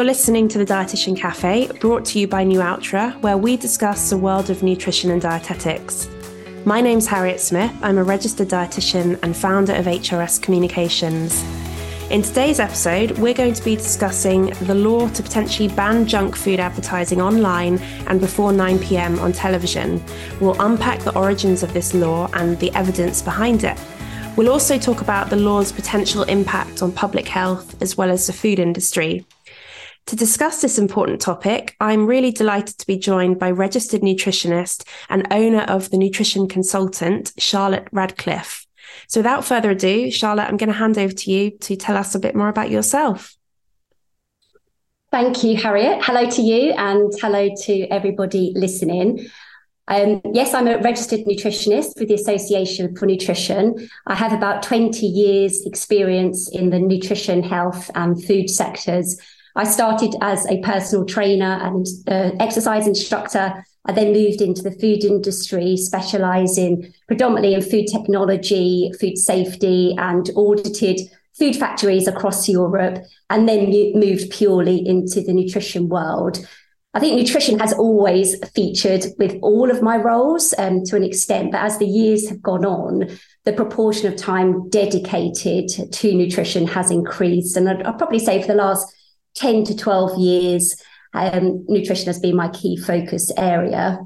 [0.00, 4.16] You're listening to the Dietitian Cafe, brought to you by Nualtra, where we discuss the
[4.16, 6.08] world of nutrition and dietetics.
[6.64, 7.70] My name's Harriet Smith.
[7.82, 11.44] I'm a registered dietitian and founder of HRS Communications.
[12.08, 16.60] In today's episode, we're going to be discussing the law to potentially ban junk food
[16.60, 20.02] advertising online and before 9 pm on television.
[20.40, 23.78] We'll unpack the origins of this law and the evidence behind it.
[24.34, 28.32] We'll also talk about the law's potential impact on public health as well as the
[28.32, 29.26] food industry.
[30.06, 35.26] To discuss this important topic, I'm really delighted to be joined by registered nutritionist and
[35.30, 38.66] owner of the Nutrition Consultant, Charlotte Radcliffe.
[39.06, 42.14] So without further ado, Charlotte, I'm going to hand over to you to tell us
[42.14, 43.36] a bit more about yourself.
[45.10, 46.04] Thank you, Harriet.
[46.04, 49.26] Hello to you and hello to everybody listening.
[49.88, 53.88] Um, yes, I'm a registered nutritionist with the Association for Nutrition.
[54.06, 59.20] I have about 20 years experience in the nutrition, health and food sectors
[59.56, 63.64] I started as a personal trainer and uh, exercise instructor.
[63.86, 70.30] I then moved into the food industry, specializing predominantly in food technology, food safety, and
[70.36, 71.00] audited
[71.38, 76.46] food factories across Europe, and then moved purely into the nutrition world.
[76.92, 81.52] I think nutrition has always featured with all of my roles um, to an extent,
[81.52, 86.90] but as the years have gone on, the proportion of time dedicated to nutrition has
[86.90, 87.56] increased.
[87.56, 88.92] And I'd, I'd probably say for the last
[89.34, 90.82] 10 to 12 years,
[91.14, 93.98] um, nutrition has been my key focus area.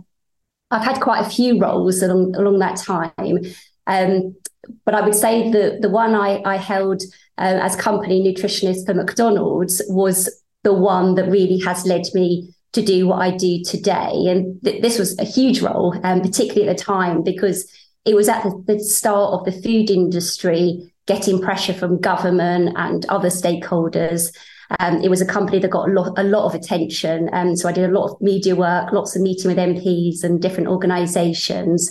[0.70, 3.38] I've had quite a few roles along, along that time.
[3.86, 4.36] Um,
[4.84, 7.02] but I would say the, the one I, I held
[7.36, 10.30] uh, as company nutritionist for McDonald's was
[10.62, 14.10] the one that really has led me to do what I do today.
[14.26, 17.70] And th- this was a huge role, um, particularly at the time, because
[18.04, 23.04] it was at the, the start of the food industry getting pressure from government and
[23.06, 24.34] other stakeholders
[24.80, 27.28] um, it was a company that got a lot, a lot of attention.
[27.32, 30.40] Um, so I did a lot of media work, lots of meeting with MPs and
[30.40, 31.90] different organisations.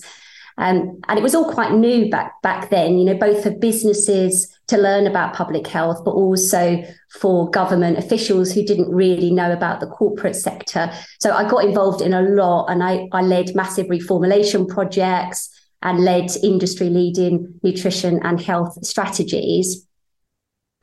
[0.57, 4.56] Um, and it was all quite new back back then, you know, both for businesses
[4.67, 6.83] to learn about public health, but also
[7.19, 10.91] for government officials who didn't really know about the corporate sector.
[11.19, 15.50] So I got involved in a lot and I, I led massive reformulation projects
[15.81, 19.85] and led industry leading nutrition and health strategies.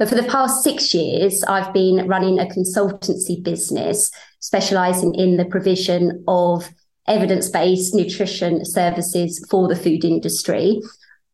[0.01, 5.45] But for the past six years, I've been running a consultancy business specializing in the
[5.45, 6.71] provision of
[7.07, 10.81] evidence based nutrition services for the food industry.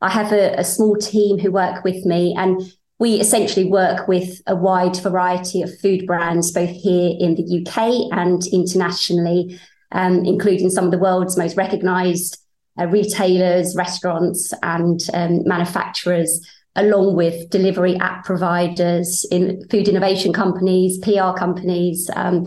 [0.00, 2.60] I have a, a, small team who work with me, and
[2.98, 8.18] we essentially work with a wide variety of food brands, both here in the UK
[8.18, 9.60] and internationally,
[9.92, 12.38] um, including some of the world's most recognized
[12.80, 16.44] uh, retailers, restaurants, and um, manufacturers
[16.76, 22.46] along with delivery app providers, in food innovation companies, PR companies, um,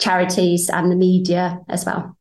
[0.00, 2.16] charities, and the media as well.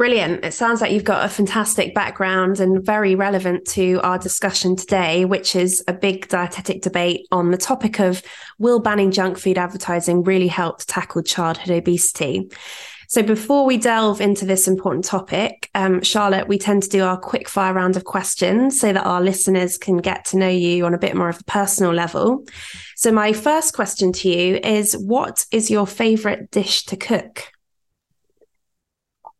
[0.00, 0.46] Brilliant.
[0.46, 5.26] It sounds like you've got a fantastic background and very relevant to our discussion today,
[5.26, 8.22] which is a big dietetic debate on the topic of
[8.58, 12.50] will banning junk food advertising really help tackle childhood obesity?
[13.10, 17.18] So before we delve into this important topic, um, Charlotte, we tend to do our
[17.18, 20.94] quick fire round of questions so that our listeners can get to know you on
[20.94, 22.44] a bit more of a personal level.
[22.94, 27.50] So my first question to you is what is your favorite dish to cook?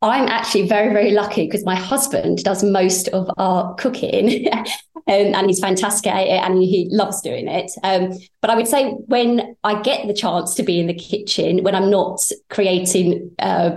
[0.03, 4.65] I'm actually very, very lucky because my husband does most of our cooking um,
[5.06, 7.71] and he's fantastic at it and he loves doing it.
[7.83, 11.62] Um, but I would say when I get the chance to be in the kitchen,
[11.62, 13.72] when I'm not creating uh,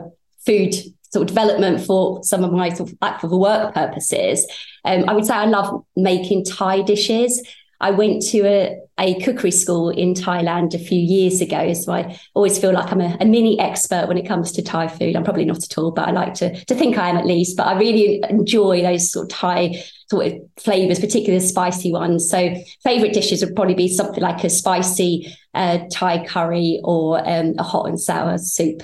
[0.46, 0.74] food
[1.12, 4.48] sort of development for some of my sort of back for the work purposes,
[4.86, 7.46] um, I would say I love making Thai dishes.
[7.80, 11.74] I went to a, a cookery school in Thailand a few years ago.
[11.74, 14.88] So I always feel like I'm a, a, mini expert when it comes to Thai
[14.88, 15.16] food.
[15.16, 17.58] I'm probably not at all, but I like to, to think I am at least.
[17.58, 22.30] But I really enjoy those sort of Thai sort of flavors, particularly the spicy ones.
[22.30, 27.56] So favorite dishes would probably be something like a spicy uh, Thai curry or um,
[27.58, 28.84] a hot and sour soup.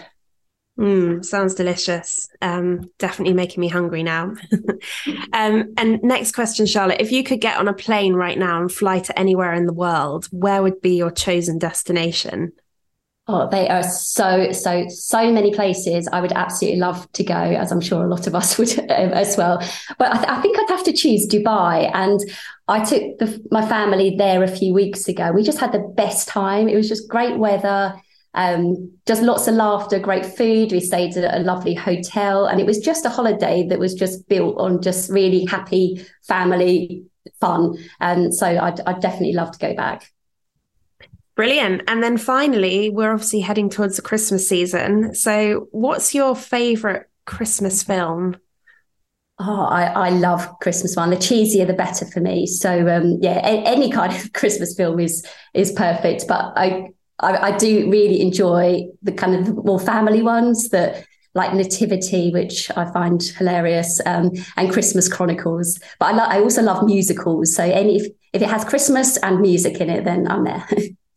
[0.79, 2.29] Mm, sounds delicious.
[2.41, 4.33] Um, definitely making me hungry now.
[5.33, 7.01] um, and next question, Charlotte.
[7.01, 9.73] If you could get on a plane right now and fly to anywhere in the
[9.73, 12.53] world, where would be your chosen destination?
[13.27, 17.73] Oh, they are so, so, so many places I would absolutely love to go, as
[17.73, 19.59] I'm sure a lot of us would um, as well.
[19.97, 21.91] But I, th- I, think I'd have to choose Dubai.
[21.93, 22.21] And
[22.69, 25.33] I took the, my family there a few weeks ago.
[25.33, 26.69] We just had the best time.
[26.69, 28.01] It was just great weather
[28.33, 30.71] um, just lots of laughter, great food.
[30.71, 34.27] We stayed at a lovely hotel, and it was just a holiday that was just
[34.27, 37.05] built on just really happy family
[37.39, 37.77] fun.
[37.99, 40.11] And so I'd, I'd definitely love to go back.
[41.35, 41.83] Brilliant.
[41.87, 45.15] And then finally, we're obviously heading towards the Christmas season.
[45.15, 48.35] So, what's your favorite Christmas film?
[49.39, 51.11] Oh, I, I love Christmas one.
[51.11, 52.45] The cheesier, the better for me.
[52.45, 56.25] So, um, yeah, a, any kind of Christmas film is is perfect.
[56.27, 61.05] But I, I, I do really enjoy the kind of more family ones that
[61.35, 65.79] like Nativity, which I find hilarious, um, and Christmas Chronicles.
[65.99, 67.55] But I, lo- I also love musicals.
[67.55, 70.67] So any if, if it has Christmas and music in it, then I'm there.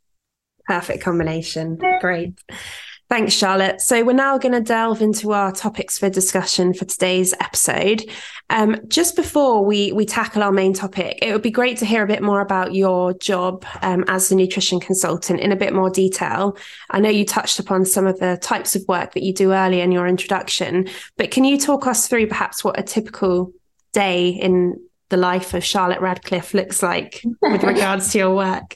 [0.67, 1.79] Perfect combination.
[2.01, 2.39] Great.
[3.13, 3.83] Thanks, Charlotte.
[3.83, 8.11] So, we're now going to delve into our topics for discussion for today's episode.
[8.49, 12.03] Um, just before we, we tackle our main topic, it would be great to hear
[12.03, 15.91] a bit more about your job um, as a nutrition consultant in a bit more
[15.91, 16.57] detail.
[16.89, 19.85] I know you touched upon some of the types of work that you do earlier
[19.85, 20.89] in your introduction,
[21.19, 23.53] but can you talk us through perhaps what a typical
[23.93, 28.75] day in the life of Charlotte Radcliffe looks like with regards to your work?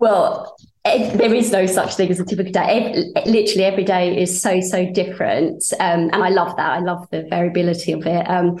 [0.00, 3.12] Well, there is no such thing as a typical day.
[3.26, 6.70] literally every day is so so different, um, and I love that.
[6.70, 8.28] I love the variability of it.
[8.28, 8.58] Um,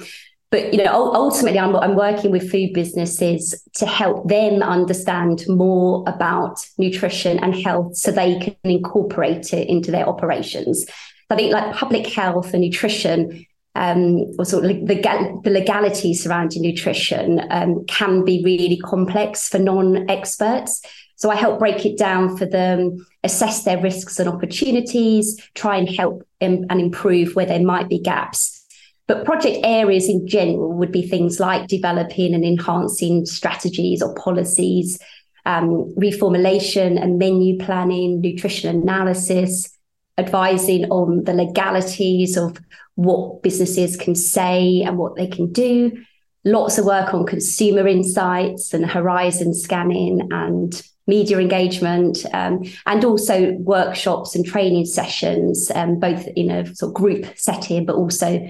[0.50, 6.04] but you know, ultimately, I'm, I'm working with food businesses to help them understand more
[6.06, 10.86] about nutrition and health, so they can incorporate it into their operations.
[11.30, 16.62] I think like public health and nutrition um, or sort of the, the legality surrounding
[16.62, 20.82] nutrition um, can be really complex for non-experts.
[21.22, 25.88] So I help break it down for them, assess their risks and opportunities, try and
[25.88, 28.66] help and improve where there might be gaps.
[29.06, 34.98] But project areas in general would be things like developing and enhancing strategies or policies,
[35.46, 39.78] um, reformulation and menu planning, nutrition analysis,
[40.18, 42.58] advising on the legalities of
[42.96, 46.02] what businesses can say and what they can do.
[46.44, 53.52] Lots of work on consumer insights and horizon scanning and media engagement, um, and also
[53.52, 58.48] workshops and training sessions, um, both in a sort of group setting, but also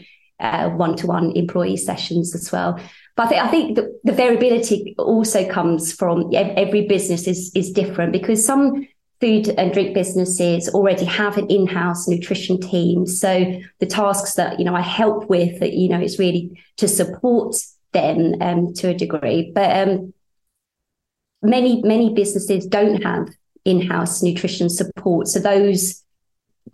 [0.76, 2.78] one to one employee sessions as well.
[3.16, 7.70] But I think, I think the, the variability also comes from every business is, is
[7.70, 8.88] different because some
[9.20, 13.06] food and drink businesses already have an in-house nutrition team.
[13.06, 17.55] So the tasks that, you know, I help with you know, it's really to support
[17.93, 19.52] them um, to a degree.
[19.55, 20.12] But um,
[21.42, 23.28] many many businesses don't have
[23.64, 25.28] in-house nutrition support.
[25.28, 26.02] So those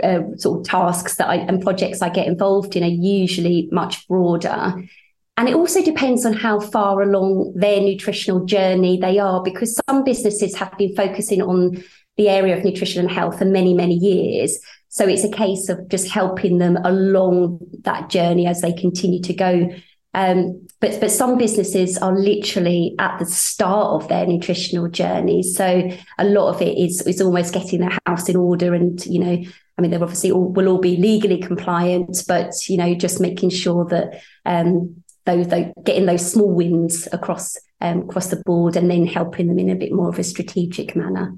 [0.03, 4.07] uh, sort of tasks that I and projects I get involved in are usually much
[4.09, 4.75] broader.
[5.37, 10.03] And it also depends on how far along their nutritional journey they are because some
[10.03, 11.83] businesses have been focusing on
[12.17, 14.59] the area of nutrition and health for many many years.
[14.89, 19.35] So it's a case of just helping them along that journey as they continue to
[19.35, 19.71] go.
[20.15, 25.43] Um, but but some businesses are literally at the start of their nutritional journey.
[25.43, 29.19] So a lot of it is is almost getting their house in order, and you
[29.19, 29.45] know,
[29.77, 33.51] I mean, they're obviously all will all be legally compliant, but you know, just making
[33.51, 38.91] sure that um, those, those getting those small wins across um, across the board, and
[38.91, 41.35] then helping them in a bit more of a strategic manner.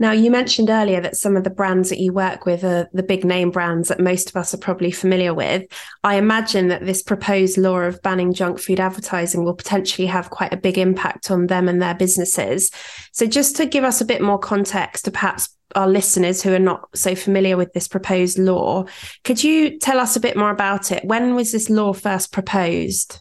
[0.00, 3.02] Now, you mentioned earlier that some of the brands that you work with are the
[3.02, 5.64] big name brands that most of us are probably familiar with.
[6.02, 10.54] I imagine that this proposed law of banning junk food advertising will potentially have quite
[10.54, 12.70] a big impact on them and their businesses.
[13.12, 16.58] So, just to give us a bit more context to perhaps our listeners who are
[16.58, 18.86] not so familiar with this proposed law,
[19.22, 21.04] could you tell us a bit more about it?
[21.04, 23.20] When was this law first proposed?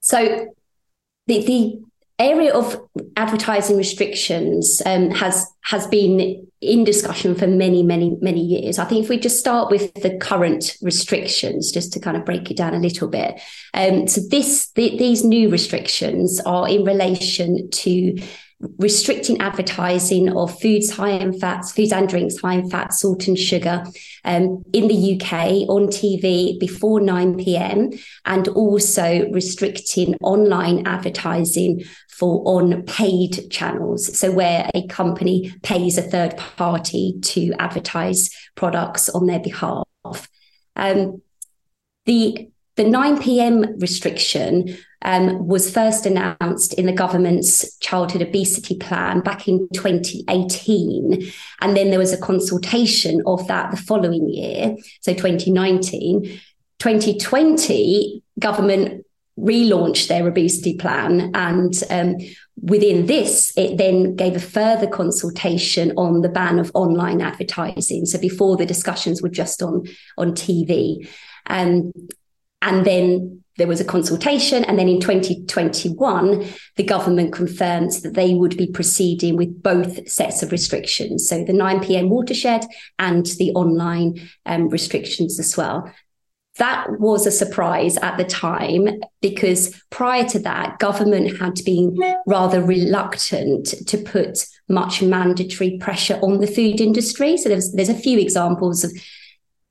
[0.00, 0.46] So,
[1.26, 1.80] the, the
[2.18, 2.80] area of
[3.16, 9.02] advertising restrictions um, has has been in discussion for many many many years i think
[9.02, 12.72] if we just start with the current restrictions just to kind of break it down
[12.72, 13.40] a little bit
[13.74, 18.16] um, so this the, these new restrictions are in relation to
[18.78, 23.38] restricting advertising of foods high in fats, foods and drinks high in fat, salt and
[23.38, 23.84] sugar
[24.24, 27.90] um, in the UK on TV before 9 p.m.
[28.24, 31.82] and also restricting online advertising
[32.18, 34.18] for on paid channels.
[34.18, 39.84] So where a company pays a third party to advertise products on their behalf.
[40.76, 41.22] Um,
[42.06, 43.78] the the 9 p.m.
[43.78, 51.30] restriction um, was first announced in the government's childhood obesity plan back in 2018.
[51.60, 56.40] And then there was a consultation of that the following year, so 2019.
[56.80, 59.03] 2020, government
[59.38, 61.30] relaunched their obesity plan.
[61.34, 62.16] And um,
[62.62, 68.06] within this, it then gave a further consultation on the ban of online advertising.
[68.06, 69.84] So before the discussions were just on,
[70.16, 71.08] on TV.
[71.46, 71.92] Um,
[72.62, 74.64] and then there was a consultation.
[74.64, 80.42] And then in 2021, the government confirmed that they would be proceeding with both sets
[80.42, 81.28] of restrictions.
[81.28, 82.08] So the 9 p.m.
[82.08, 82.64] watershed
[82.98, 85.92] and the online um, restrictions as well.
[86.58, 88.88] That was a surprise at the time
[89.20, 96.38] because prior to that, government had been rather reluctant to put much mandatory pressure on
[96.38, 97.36] the food industry.
[97.36, 98.92] So there's there's a few examples of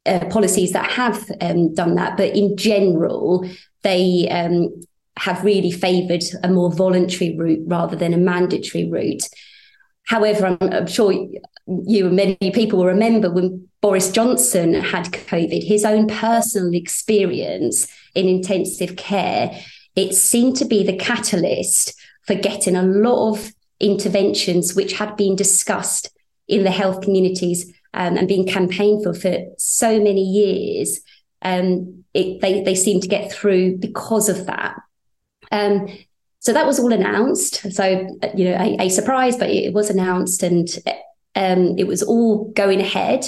[0.05, 3.49] uh, policies that have um, done that, but in general,
[3.83, 4.69] they um,
[5.17, 9.23] have really favoured a more voluntary route rather than a mandatory route.
[10.05, 11.13] However, I'm, I'm, sure
[11.67, 17.87] you and many people will remember when Boris Johnson had COVID, his own personal experience
[18.15, 19.57] in intensive care,
[19.95, 21.93] it seemed to be the catalyst
[22.25, 26.09] for getting a lot of interventions which had been discussed
[26.47, 31.01] in the health communities um, and being campaigned for for so many years
[31.43, 34.75] um, it, they they seem to get through because of that.
[35.51, 35.87] Um,
[36.39, 37.71] so that was all announced.
[37.73, 40.67] So you know, a, a surprise, but it was announced, and
[41.35, 43.25] um, it was all going ahead,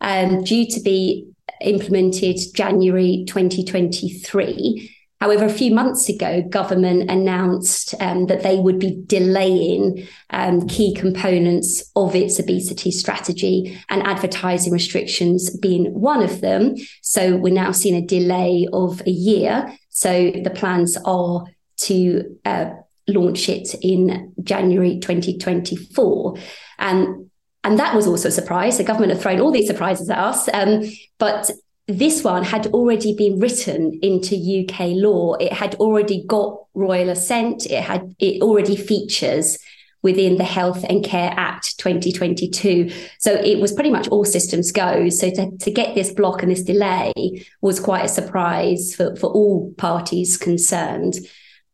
[0.00, 1.26] um, due to be
[1.60, 4.94] implemented January 2023.
[5.20, 10.94] However, a few months ago, government announced um, that they would be delaying um, key
[10.94, 16.76] components of its obesity strategy and advertising restrictions being one of them.
[17.02, 19.76] So we're now seeing a delay of a year.
[19.88, 21.46] So the plans are
[21.78, 22.70] to uh,
[23.08, 26.36] launch it in January 2024.
[26.78, 27.28] And
[27.64, 28.78] and that was also a surprise.
[28.78, 30.48] The government have thrown all these surprises at us.
[30.52, 30.84] Um,
[31.18, 31.50] but
[31.88, 35.34] this one had already been written into UK law.
[35.34, 37.66] It had already got royal assent.
[37.66, 39.58] It had it already features
[40.02, 42.90] within the Health and Care Act 2022.
[43.18, 45.08] So it was pretty much all systems go.
[45.08, 47.12] So to, to get this block and this delay
[47.60, 51.14] was quite a surprise for, for all parties concerned.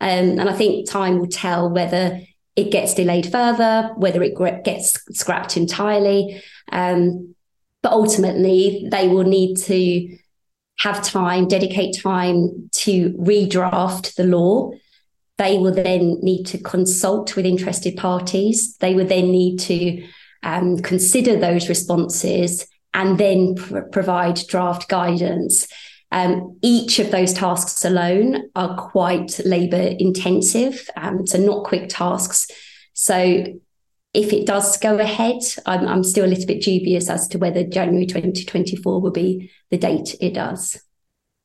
[0.00, 2.21] Um, and I think time will tell whether
[2.56, 6.42] it gets delayed further, whether it gets scrapped entirely.
[6.70, 7.34] Um,
[7.82, 10.16] but ultimately, they will need to
[10.78, 14.70] have time, dedicate time to redraft the law.
[15.37, 18.76] They will then need to consult with interested parties.
[18.78, 20.06] They would then need to
[20.42, 25.66] um, consider those responses and then pr- provide draft guidance.
[26.14, 32.47] Um, each of those tasks alone are quite labour intensive, um, so not quick tasks.
[32.92, 33.44] So
[34.14, 37.64] if it does go ahead, I'm, I'm still a little bit dubious as to whether
[37.64, 40.80] January 2024 will be the date it does.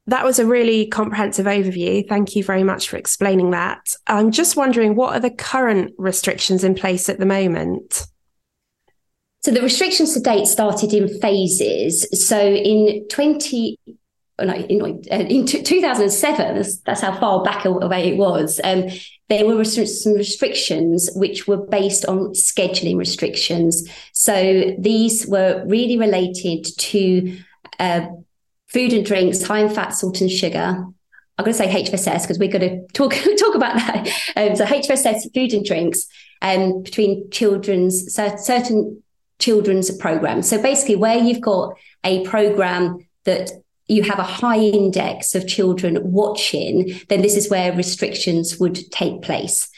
[0.06, 2.08] That was a really comprehensive overview.
[2.08, 3.96] Thank you very much for explaining that.
[4.06, 8.06] I'm just wondering what are the current restrictions in place at the moment?
[9.42, 12.06] So the restrictions to date started in phases.
[12.28, 13.80] So in 20
[14.42, 14.82] oh in,
[15.12, 18.60] uh, in 2007, that's, that's, how far back away it was.
[18.64, 18.86] Um,
[19.30, 23.88] there were some restrictions which were based on scheduling restrictions.
[24.14, 27.38] So these were really related to
[27.80, 28.08] uh,
[28.68, 30.86] food and drinks high in fat, salt, and sugar.
[31.40, 34.08] I'm going to say HFSS because we're going to talk talk about that.
[34.36, 36.08] Um, so HFSS food and drinks
[36.42, 39.04] um, between children's certain
[39.40, 40.50] children's programs.
[40.50, 43.52] So basically, where you've got a program that
[43.90, 49.22] you have a high index of children watching, then this is where restrictions would take
[49.22, 49.70] place.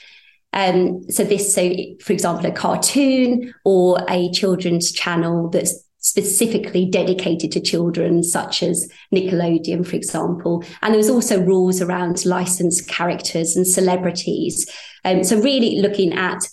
[0.53, 7.51] Um, so this, so for example, a cartoon or a children's channel that's specifically dedicated
[7.53, 10.63] to children, such as Nickelodeon, for example.
[10.81, 14.69] And there was also rules around licensed characters and celebrities.
[15.05, 16.47] Um, so really looking at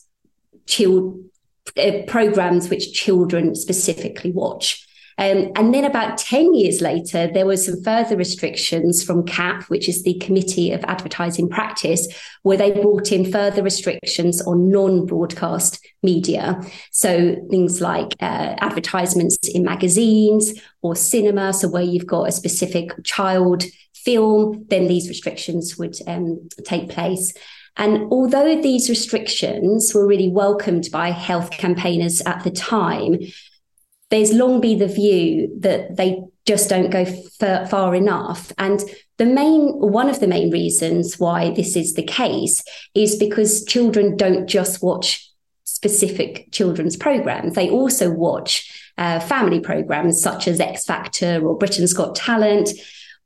[0.67, 1.19] child
[1.77, 4.88] uh, programs which children specifically watch.
[5.18, 9.88] Um, and then about 10 years later, there were some further restrictions from CAP, which
[9.88, 12.06] is the Committee of Advertising Practice,
[12.42, 16.60] where they brought in further restrictions on non broadcast media.
[16.92, 21.52] So things like uh, advertisements in magazines or cinema.
[21.52, 27.34] So where you've got a specific child film, then these restrictions would um, take place.
[27.76, 33.18] And although these restrictions were really welcomed by health campaigners at the time,
[34.11, 38.53] there's long been the view that they just don't go f- far enough.
[38.57, 38.81] And
[39.19, 42.62] the main, one of the main reasons why this is the case
[42.95, 45.31] is because children don't just watch
[45.65, 47.55] specific children's programs.
[47.55, 52.71] They also watch uh, family programs such as X Factor or Britain's Got Talent,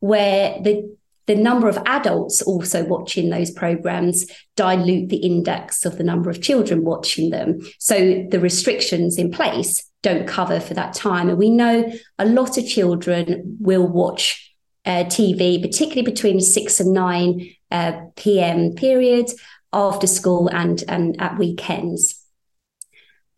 [0.01, 4.27] where the the number of adults also watching those programs
[4.57, 7.61] dilute the index of the number of children watching them.
[7.79, 11.29] So the restrictions in place don't cover for that time.
[11.29, 14.53] And we know a lot of children will watch
[14.85, 18.75] uh, TV, particularly between 6 and 9 uh, p.m.
[18.75, 19.35] periods
[19.73, 22.21] after school and, and at weekends.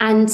[0.00, 0.30] And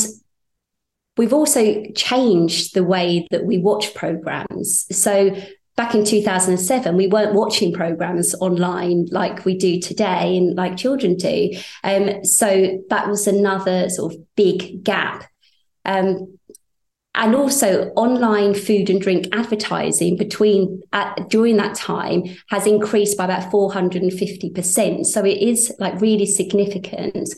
[1.17, 4.87] we've also changed the way that we watch programs.
[4.97, 5.37] So
[5.81, 11.17] back in 2007 we weren't watching programs online like we do today and like children
[11.17, 11.51] do.
[11.83, 15.25] Um, so that was another sort of big gap.
[15.87, 16.37] Um,
[17.15, 20.83] and also online food and drink advertising between
[21.31, 27.31] during that time has increased by about 450% so it is like really significant.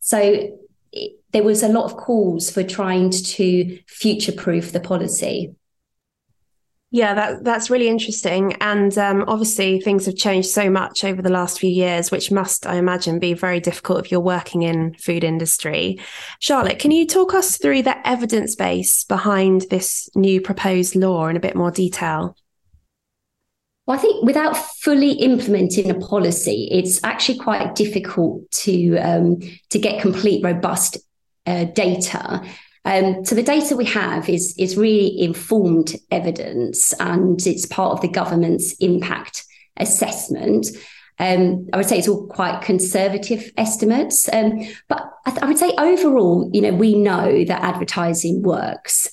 [0.00, 0.50] So
[0.90, 5.54] it, there was a lot of calls for trying to future proof the policy
[6.90, 11.28] yeah, that that's really interesting, and um, obviously things have changed so much over the
[11.28, 15.22] last few years, which must, I imagine, be very difficult if you're working in food
[15.22, 16.00] industry.
[16.38, 21.36] Charlotte, can you talk us through the evidence base behind this new proposed law in
[21.36, 22.34] a bit more detail?
[23.86, 29.40] Well, I think without fully implementing a policy, it's actually quite difficult to um,
[29.70, 30.96] to get complete, robust
[31.44, 32.42] uh, data.
[32.88, 38.00] Um, so the data we have is is really informed evidence, and it's part of
[38.00, 39.44] the government's impact
[39.76, 40.68] assessment.
[41.18, 45.58] Um, I would say it's all quite conservative estimates, um, but I, th- I, would
[45.58, 49.06] say overall, you know, we know that advertising works.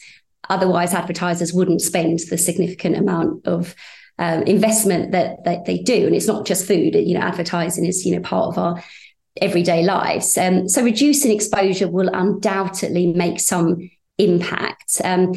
[0.50, 3.76] Otherwise, advertisers wouldn't spend the significant amount of
[4.20, 6.96] um, investment that, that they do, and it's not just food.
[6.96, 8.84] You know, advertising is you know part of our
[9.42, 10.38] everyday lives.
[10.38, 15.02] Um, so reducing exposure will undoubtedly make some impact.
[15.04, 15.34] Um,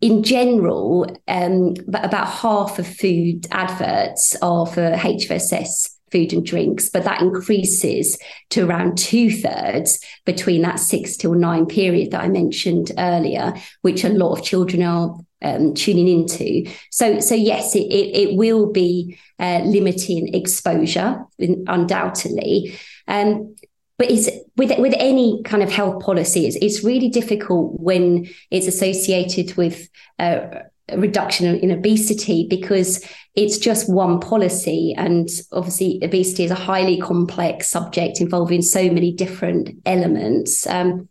[0.00, 7.04] in general, um, about half of food adverts are for HFSS food and drinks, but
[7.04, 8.16] that increases
[8.50, 13.46] to around two thirds between that six till nine period that I mentioned earlier,
[13.82, 16.70] which a lot of children are um, tuning into.
[16.90, 22.78] So, so yes, it, it, it will be uh, limiting exposure, undoubtedly.
[23.08, 23.56] Um,
[23.98, 28.66] but it's with with any kind of health policy, it's, it's really difficult when it's
[28.66, 36.50] associated with uh, reduction in obesity because it's just one policy, and obviously obesity is
[36.50, 40.66] a highly complex subject involving so many different elements.
[40.66, 41.08] Um,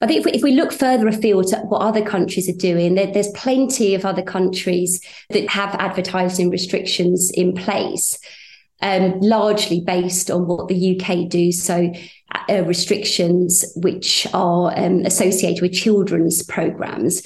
[0.00, 2.94] I think if we, if we look further afield at what other countries are doing,
[2.94, 8.18] there, there's plenty of other countries that have advertising restrictions in place,
[8.82, 11.50] um, largely based on what the UK do.
[11.52, 11.92] So,
[12.50, 17.22] uh, restrictions which are um, associated with children's programs.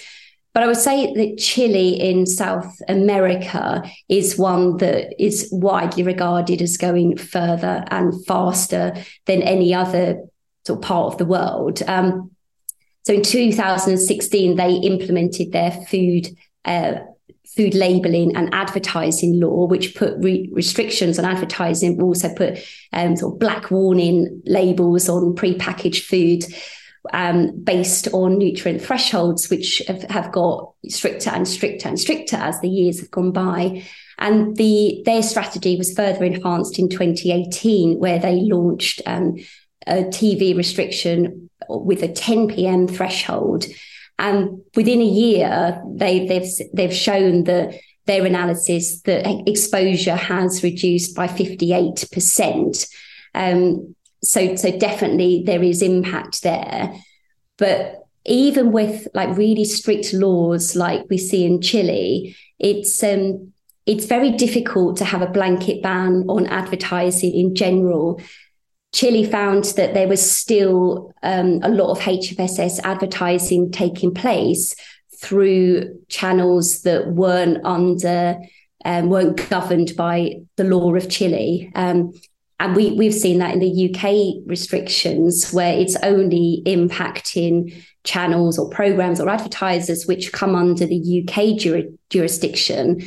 [0.53, 6.61] But I would say that Chile in South America is one that is widely regarded
[6.61, 8.95] as going further and faster
[9.27, 10.25] than any other
[10.67, 11.83] sort of part of the world.
[11.87, 12.33] Um,
[13.05, 16.29] so in 2016, they implemented their food
[16.65, 17.01] uh,
[17.57, 23.35] food labeling and advertising law, which put re- restrictions on advertising, also put um, sort
[23.35, 26.45] of black warning labels on prepackaged food.
[27.15, 32.61] Um, based on nutrient thresholds, which have, have, got stricter and stricter and stricter as
[32.61, 33.85] the years have gone by.
[34.19, 39.37] And the their strategy was further enhanced in 2018, where they launched um,
[39.87, 42.87] a TV restriction with a 10 p.m.
[42.87, 43.65] threshold.
[44.19, 51.15] And within a year, they, they've they've shown that their analysis that exposure has reduced
[51.15, 52.89] by 58%.
[53.35, 56.95] Um, so, so definitely there is impact there.
[57.59, 63.53] But even with like really strict laws like we see in Chile, it's um,
[63.87, 68.21] it's very difficult to have a blanket ban on advertising in general
[68.93, 74.75] Chile found that there was still um, a lot of HFSS advertising taking place
[75.21, 78.39] through channels that weren't under,
[78.85, 81.71] um, weren't governed by the law of Chile.
[81.75, 82.13] Um,
[82.61, 88.68] and we, we've seen that in the UK restrictions, where it's only impacting channels or
[88.68, 93.01] programs or advertisers which come under the UK jur- jurisdiction.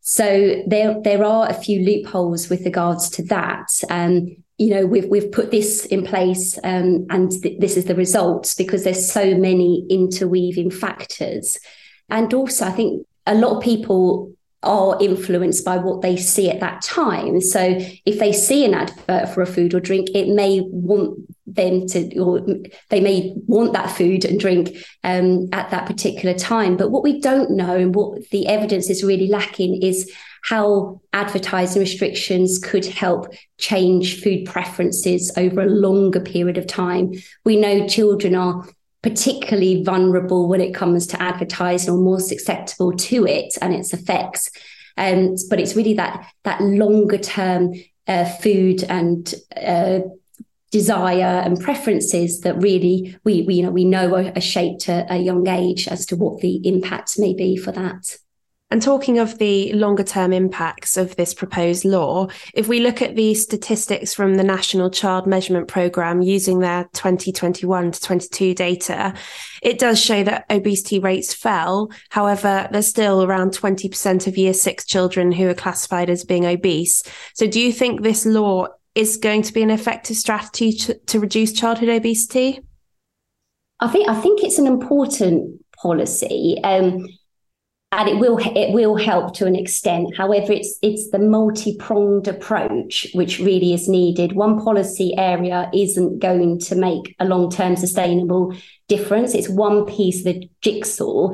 [0.00, 3.68] So there, there are a few loopholes with regards to that.
[3.88, 7.94] Um, you know we've we've put this in place um, and th- this is the
[7.94, 11.58] results because there's so many interweaving factors
[12.08, 14.32] and also i think a lot of people
[14.66, 19.28] are influenced by what they see at that time so if they see an advert
[19.32, 22.44] for a food or drink it may want them to or
[22.90, 27.20] they may want that food and drink um, at that particular time but what we
[27.20, 30.12] don't know and what the evidence is really lacking is
[30.46, 37.12] how advertising restrictions could help change food preferences over a longer period of time.
[37.44, 38.64] We know children are
[39.06, 44.50] particularly vulnerable when it comes to advertising or more susceptible to it and its effects.
[44.96, 47.72] Um, but it's really that that longer term
[48.08, 50.00] uh, food and uh,
[50.72, 55.08] desire and preferences that really we, we you know we know are, are shaped at
[55.08, 58.16] a young age as to what the impacts may be for that.
[58.76, 63.16] And talking of the longer term impacts of this proposed law, if we look at
[63.16, 69.14] the statistics from the National Child Measurement Programme using their 2021 to 22 data,
[69.62, 71.90] it does show that obesity rates fell.
[72.10, 77.02] However, there's still around 20% of year six children who are classified as being obese.
[77.32, 81.18] So do you think this law is going to be an effective strategy to, to
[81.18, 82.60] reduce childhood obesity?
[83.80, 86.60] I think I think it's an important policy.
[86.62, 87.06] Um,
[87.96, 90.14] and it will it will help to an extent.
[90.16, 94.32] However, it's it's the multi pronged approach which really is needed.
[94.32, 98.54] One policy area isn't going to make a long term sustainable
[98.86, 99.34] difference.
[99.34, 101.32] It's one piece of the jigsaw.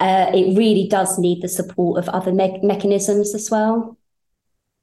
[0.00, 3.96] Uh, it really does need the support of other me- mechanisms as well.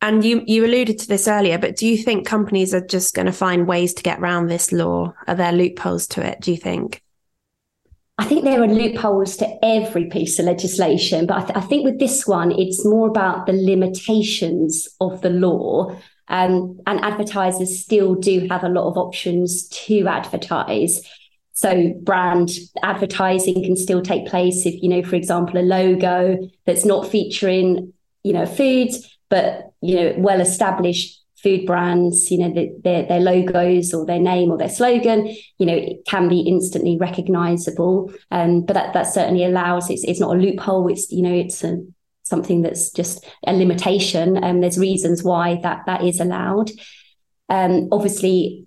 [0.02, 3.26] And you you alluded to this earlier, but do you think companies are just going
[3.26, 5.14] to find ways to get around this law?
[5.28, 6.40] Are there loopholes to it?
[6.40, 7.02] Do you think?
[8.18, 11.84] I think there are loopholes to every piece of legislation, but I, th- I think
[11.84, 15.96] with this one, it's more about the limitations of the law.
[16.28, 21.02] Um, and advertisers still do have a lot of options to advertise.
[21.52, 22.50] So brand
[22.84, 27.94] advertising can still take place if, you know, for example, a logo that's not featuring,
[28.24, 28.90] you know, food,
[29.30, 34.20] but, you know, well established food brands, you know, the, their, their logos or their
[34.20, 35.28] name or their slogan,
[35.60, 38.12] you know, it can be instantly recognizable.
[38.32, 40.92] Um, but that, that certainly allows, it's, it's not a loophole.
[40.92, 41.86] It's, you know, it's a,
[42.24, 44.38] something that's just a limitation.
[44.38, 46.72] And um, there's reasons why that, that is allowed.
[47.48, 48.66] Um, obviously,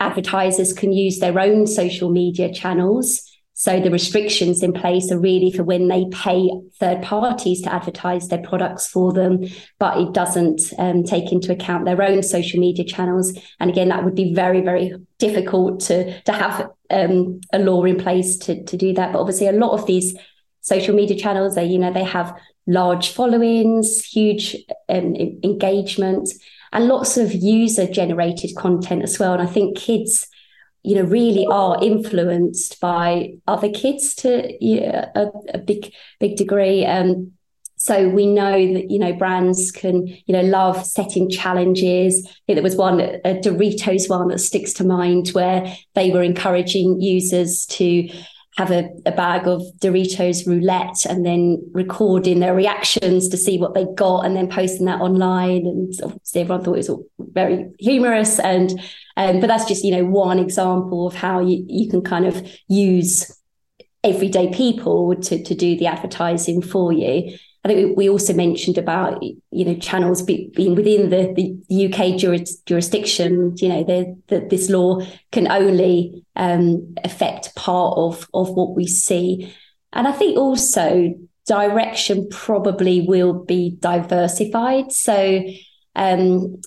[0.00, 3.29] advertisers can use their own social media channels
[3.60, 8.28] so the restrictions in place are really for when they pay third parties to advertise
[8.28, 9.44] their products for them,
[9.78, 13.38] but it doesn't um, take into account their own social media channels.
[13.58, 17.98] And again, that would be very, very difficult to to have um, a law in
[17.98, 19.12] place to to do that.
[19.12, 20.16] But obviously, a lot of these
[20.62, 22.34] social media channels, they you know they have
[22.66, 24.56] large followings, huge
[24.88, 26.30] um, engagement,
[26.72, 29.34] and lots of user generated content as well.
[29.34, 30.29] And I think kids
[30.82, 36.84] you know really are influenced by other kids to yeah, a, a big big degree
[36.86, 37.32] um,
[37.80, 42.26] so we know that you know brands can you know love setting challenges.
[42.26, 46.22] I think there was one a Doritos one that sticks to mind where they were
[46.22, 48.06] encouraging users to
[48.60, 53.72] have a, a bag of Doritos roulette and then recording their reactions to see what
[53.72, 55.64] they got and then posting that online.
[55.64, 58.38] And obviously everyone thought it was all very humorous.
[58.38, 58.78] And
[59.16, 62.46] um, but that's just, you know, one example of how you, you can kind of
[62.68, 63.34] use
[64.04, 67.36] everyday people to, to do the advertising for you.
[67.64, 72.18] I think we also mentioned about you know channels be, being within the, the UK
[72.18, 73.54] juris, jurisdiction.
[73.58, 73.84] You know,
[74.28, 79.54] that this law can only um, affect part of of what we see,
[79.92, 81.14] and I think also
[81.46, 84.92] direction probably will be diversified.
[84.92, 85.44] So.
[85.96, 86.60] Um,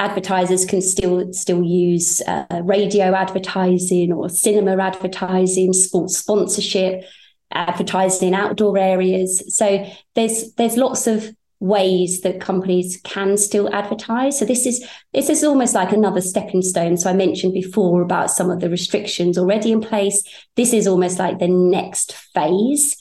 [0.00, 7.04] advertisers can still still use uh, radio advertising or cinema advertising, sports sponsorship,
[7.52, 9.56] advertising in outdoor areas.
[9.56, 14.38] So there's there's lots of ways that companies can still advertise.
[14.38, 16.96] So this is this is almost like another stepping stone.
[16.96, 20.22] So I mentioned before about some of the restrictions already in place.
[20.56, 22.96] This is almost like the next phase,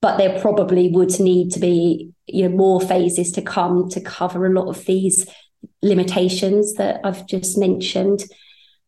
[0.00, 4.46] but there probably would need to be you know more phases to come to cover
[4.46, 5.26] a lot of these
[5.82, 8.24] limitations that I've just mentioned.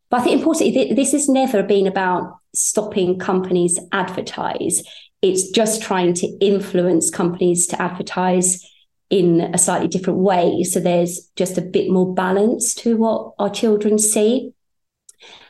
[0.08, 4.82] But I think importantly, this has never been about stopping companies advertise.
[5.22, 8.64] It's just trying to influence companies to advertise
[9.10, 10.62] in a slightly different way.
[10.64, 14.52] So there's just a bit more balance to what our children see.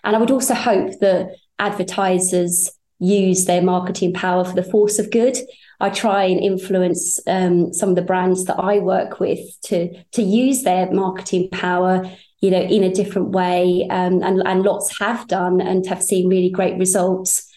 [0.04, 5.10] And I would also hope that advertisers use their marketing power for the force of
[5.10, 5.36] good.
[5.80, 10.22] I try and influence um, some of the brands that I work with to to
[10.22, 15.26] use their marketing power, you know, in a different way, um, and and lots have
[15.28, 17.50] done and have seen really great results.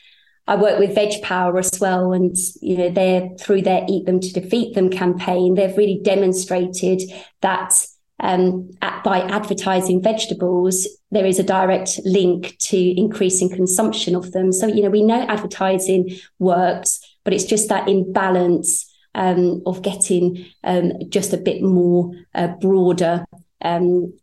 [0.48, 4.20] I work with Veg Power as well, and you know, they're through their Eat Them
[4.20, 7.02] to Defeat Them campaign, they've really demonstrated
[7.42, 7.74] that
[8.20, 14.52] um, at, by advertising vegetables, there is a direct link to increasing consumption of them.
[14.52, 20.46] So, you know, we know advertising works, but it's just that imbalance um, of getting
[20.64, 23.26] um, just a bit more uh, broader
[23.62, 24.14] um,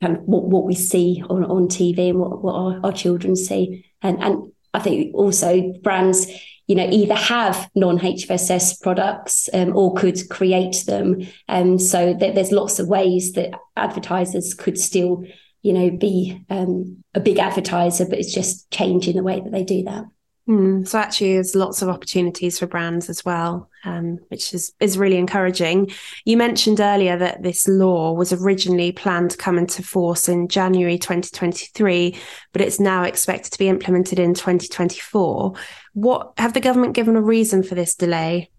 [0.00, 3.36] kind of what, what we see on, on TV and what, what our, our children
[3.36, 3.86] see.
[4.02, 6.26] And, and I think also brands,
[6.66, 11.26] you know, either have non-HFSS products um, or could create them.
[11.48, 15.24] Um, so th- there's lots of ways that advertisers could still,
[15.62, 19.64] you know, be um, a big advertiser, but it's just changing the way that they
[19.64, 20.04] do that.
[20.48, 24.98] Mm, so actually, there's lots of opportunities for brands as well, um, which is is
[24.98, 25.90] really encouraging.
[26.26, 30.98] You mentioned earlier that this law was originally planned to come into force in January
[30.98, 32.18] 2023,
[32.52, 35.54] but it's now expected to be implemented in 2024.
[35.94, 38.50] What have the government given a reason for this delay?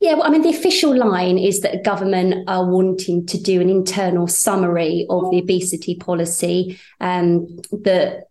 [0.00, 3.68] Yeah, well, I mean, the official line is that government are wanting to do an
[3.68, 6.78] internal summary of the obesity policy.
[7.00, 8.27] Um, that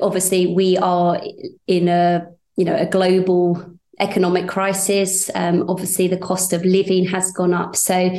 [0.00, 1.20] obviously we are
[1.66, 5.30] in a you know a global economic crisis.
[5.34, 7.76] Um, obviously, the cost of living has gone up.
[7.76, 8.10] So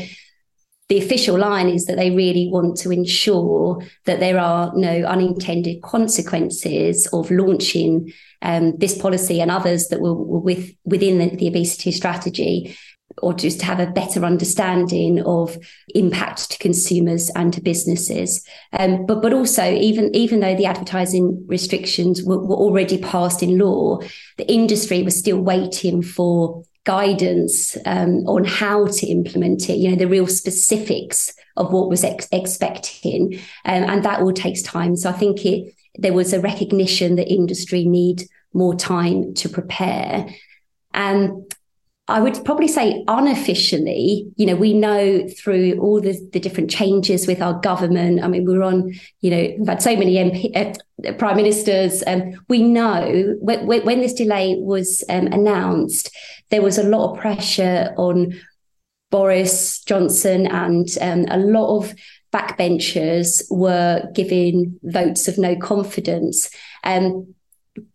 [0.90, 5.82] the official line is that they really want to ensure that there are no unintended
[5.82, 11.92] consequences of launching um, this policy and others that were, with, within the, the obesity
[11.92, 12.78] strategy
[13.22, 15.58] or just to have a better understanding of
[15.96, 18.46] impact to consumers and to businesses.
[18.74, 23.58] Um, but but also even even though the advertising restrictions were, were already passed in
[23.58, 24.00] law,
[24.38, 29.78] the industry was still waiting for guidance um, on how to implement it.
[29.78, 34.62] You know the real specifics of what was ex- expecting, um, and that all takes
[34.62, 34.96] time.
[34.96, 38.24] So I think it there was a recognition that industry need
[38.54, 40.28] more time to prepare.
[40.94, 41.54] And
[42.10, 47.28] I would probably say unofficially, you know, we know through all the, the different changes
[47.28, 48.22] with our government.
[48.22, 52.04] I mean, we're on, you know, we've had so many MP, uh, prime ministers.
[52.06, 56.14] Um, we know when, when this delay was um, announced,
[56.50, 58.34] there was a lot of pressure on
[59.10, 61.96] Boris Johnson and um, a lot of
[62.34, 66.50] backbenchers were giving votes of no confidence.
[66.84, 67.34] Um,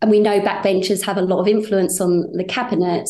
[0.01, 3.09] and we know backbenchers have a lot of influence on the cabinet.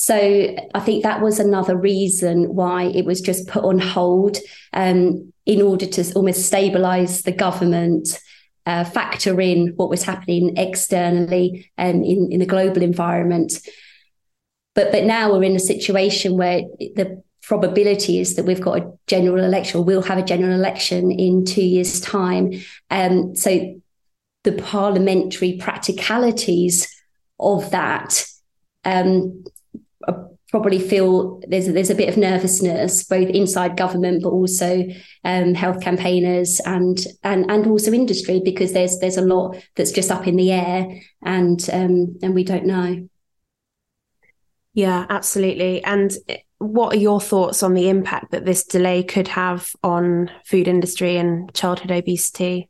[0.00, 4.36] So I think that was another reason why it was just put on hold
[4.72, 8.16] um, in order to almost stabilize the government,
[8.64, 13.54] uh, factor in what was happening externally and um, in, in the global environment.
[14.76, 18.92] But but now we're in a situation where the probability is that we've got a
[19.08, 22.52] general election, or we'll have a general election in two years' time.
[22.88, 23.80] Um, so
[24.44, 26.86] the parliamentary practicalities
[27.40, 28.24] of that
[28.84, 29.42] um,
[30.50, 34.84] probably feel there's a, there's a bit of nervousness both inside government but also
[35.24, 40.10] um, health campaigners and and and also industry because there's there's a lot that's just
[40.10, 40.86] up in the air
[41.22, 43.08] and um, and we don't know.
[44.72, 45.82] Yeah, absolutely.
[45.82, 46.16] And
[46.58, 51.16] what are your thoughts on the impact that this delay could have on food industry
[51.16, 52.68] and childhood obesity?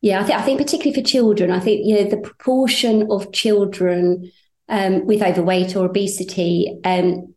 [0.00, 3.32] Yeah, I think I think particularly for children, I think you know the proportion of
[3.32, 4.32] children
[4.68, 7.34] um, with overweight or obesity, um,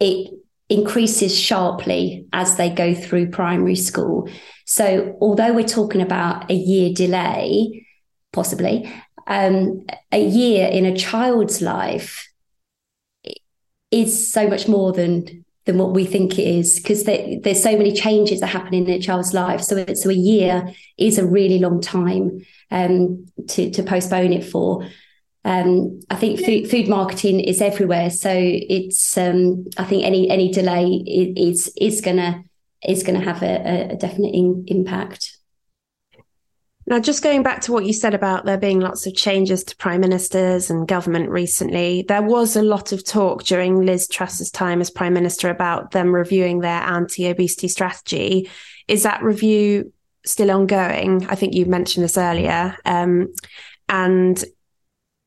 [0.00, 0.32] it
[0.68, 4.28] increases sharply as they go through primary school.
[4.64, 7.86] So, although we're talking about a year delay,
[8.32, 8.90] possibly,
[9.26, 12.28] um, a year in a child's life
[13.90, 17.92] is so much more than than what we think it is because there's so many
[17.92, 19.60] changes that happen in a child's life.
[19.60, 24.88] So, so a year is a really long time um, to to postpone it for
[25.44, 30.52] um, I think food, food, marketing is everywhere, so it's um, I think any any
[30.52, 32.44] delay is is gonna
[32.86, 35.36] is gonna have a, a definite in, impact.
[36.86, 39.76] Now, just going back to what you said about there being lots of changes to
[39.76, 44.80] prime ministers and government recently, there was a lot of talk during Liz Truss's time
[44.80, 48.48] as prime minister about them reviewing their anti obesity strategy.
[48.86, 49.92] Is that review
[50.24, 51.26] still ongoing?
[51.28, 52.76] I think you mentioned this earlier.
[52.84, 53.32] Um,
[53.88, 54.42] and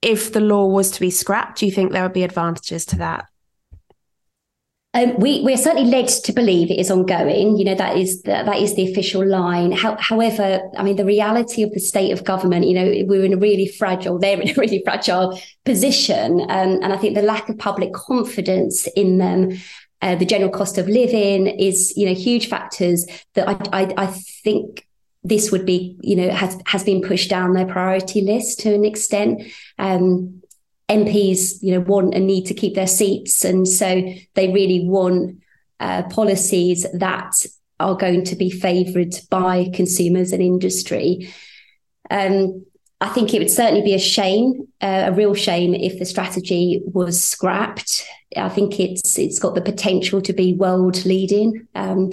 [0.06, 2.98] if the law was to be scrapped, do you think there would be advantages to
[2.98, 3.26] that?
[4.94, 7.58] Um, we we're certainly led to believe it is ongoing.
[7.58, 9.74] You know that is the, that is the official line.
[9.74, 12.66] How, however, I mean the reality of the state of government.
[12.66, 14.18] You know we're in a really fragile.
[14.18, 18.88] They're in a really fragile position, um, and I think the lack of public confidence
[18.96, 19.58] in them.
[20.02, 24.08] Uh, the general cost of living is, you know, huge factors that I, I, I
[24.44, 24.86] think
[25.26, 28.86] this would be, you know, has has been pushed down their priority list to an
[28.86, 29.44] extent.
[29.80, 30.42] Um,
[30.88, 34.04] MPs, you know, want and need to keep their seats, and so
[34.36, 35.40] they really want
[35.80, 37.34] uh, policies that
[37.80, 41.34] are going to be favoured by consumers and industry.
[42.12, 42.66] Um,
[43.02, 46.82] I think it would certainly be a shame, uh, a real shame, if the strategy
[46.86, 48.06] was scrapped.
[48.38, 51.68] I think it's it's got the potential to be world leading.
[51.74, 52.12] Um,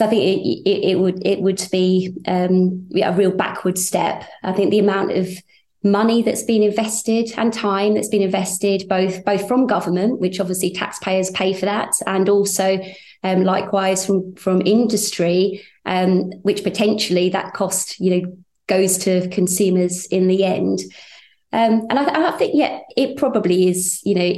[0.00, 4.24] so I think it, it, it would it would be um, a real backward step.
[4.42, 5.28] I think the amount of
[5.84, 10.70] money that's been invested and time that's been invested both both from government, which obviously
[10.70, 12.82] taxpayers pay for that, and also
[13.24, 18.36] um, likewise from from industry, um, which potentially that cost you know
[18.68, 20.78] goes to consumers in the end.
[21.52, 24.32] Um, and I, I, think yeah, it probably is you know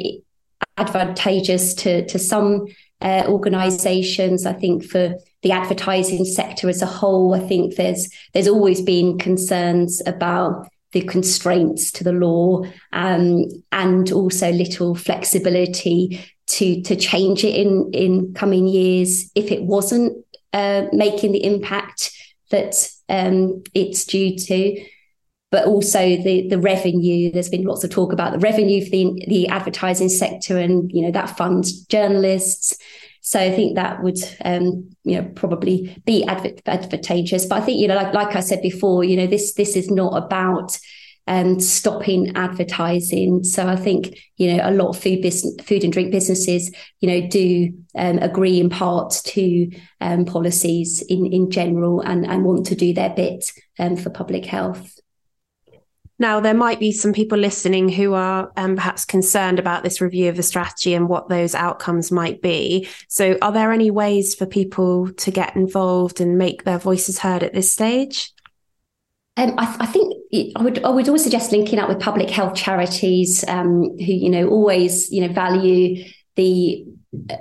[0.77, 2.66] advantageous to to some
[3.03, 4.47] uh, organisations.
[4.47, 9.19] I think for the advertising sector as a whole, I think there's there's always been
[9.19, 12.62] concerns about the constraints to the law
[12.93, 19.62] um, and also little flexibility to to change it in in coming years if it
[19.62, 22.12] wasn't uh, making the impact
[22.51, 24.85] that um, it's due to
[25.53, 27.31] but also the the revenue.
[27.31, 31.03] There's been lots of talk about the revenue for the the advertising sector, and you
[31.03, 32.77] know that funds journalists.
[33.25, 37.47] So I think that would, um, you know, probably be adv- advantageous.
[37.47, 39.88] But I think, you know, like, like I said before, you know, this this is
[39.88, 40.77] not about
[41.29, 43.45] um, stopping advertising.
[43.45, 47.09] So I think you know a lot of food business, food and drink businesses, you
[47.09, 52.67] know, do um, agree in part to um, policies in in general and and want
[52.67, 54.99] to do their bit um, for public health.
[56.23, 60.29] Now, there might be some people listening who are um, perhaps concerned about this review
[60.29, 62.89] of the strategy and what those outcomes might be.
[63.09, 67.43] So, are there any ways for people to get involved and make their voices heard
[67.43, 68.33] at this stage?
[69.37, 70.15] Um, I, I, think
[70.55, 74.31] I would I would always suggest linking up with public health charities um, who you
[74.31, 76.05] know always you know value
[76.37, 76.85] the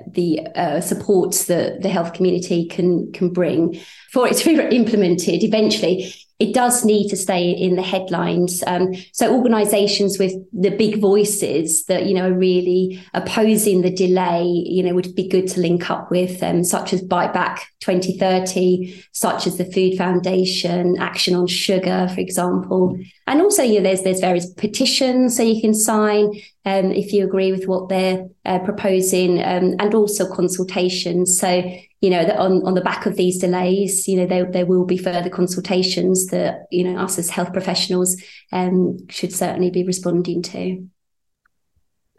[0.08, 3.80] the uh, support that the health community can can bring
[4.12, 8.64] for it to be implemented eventually it does need to stay in the headlines.
[8.66, 14.44] Um, so organisations with the big voices that you know are really opposing the delay,
[14.44, 19.04] you know, would be good to link up with, um, such as Bite Back 2030,
[19.12, 24.04] such as the Food Foundation, Action on Sugar, for example, and also you know there's
[24.04, 26.26] there's various petitions so you can sign
[26.66, 31.38] um, if you agree with what they're uh, proposing, um, and also consultations.
[31.38, 31.64] So
[32.02, 34.98] you know, on, on the back of these delays, you know, there, there will be
[34.98, 38.20] further consultations that, you know, us as health professionals
[38.52, 40.84] um, should certainly be responding to.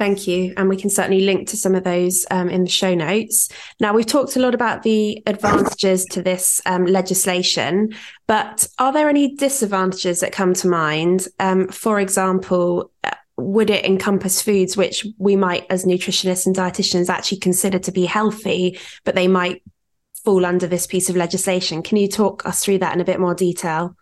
[0.03, 0.53] Thank you.
[0.57, 3.49] And we can certainly link to some of those um, in the show notes.
[3.79, 7.95] Now, we've talked a lot about the advantages to this um, legislation,
[8.27, 11.29] but are there any disadvantages that come to mind?
[11.39, 17.09] Um, for example, uh, would it encompass foods which we might, as nutritionists and dietitians,
[17.09, 19.63] actually consider to be healthy, but they might
[20.25, 21.81] fall under this piece of legislation.
[21.81, 23.95] Can you talk us through that in a bit more detail?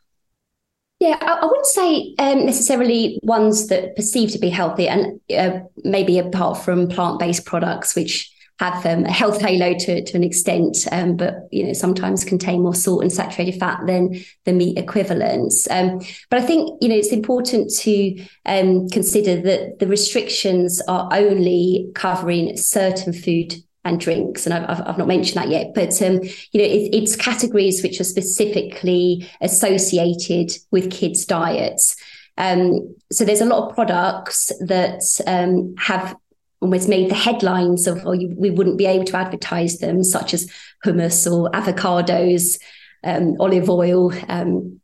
[1.01, 5.61] Yeah, I, I wouldn't say um, necessarily ones that perceive to be healthy, and uh,
[5.83, 10.87] maybe apart from plant-based products, which have um, a health halo to, to an extent,
[10.93, 15.67] um, but you know sometimes contain more salt and saturated fat than the meat equivalents.
[15.71, 21.09] Um, but I think you know it's important to um, consider that the restrictions are
[21.13, 23.55] only covering certain food
[23.85, 24.47] and drinks.
[24.47, 26.21] And I've, I've not mentioned that yet, but um,
[26.53, 31.97] you know, it, it's categories which are specifically associated with kids' diets.
[32.37, 36.17] Um, so there's a lot of products that um, have
[36.61, 40.35] almost made the headlines of, or you, we wouldn't be able to advertise them, such
[40.35, 40.51] as
[40.85, 42.59] hummus or avocados,
[43.03, 44.81] um, olive oil, um,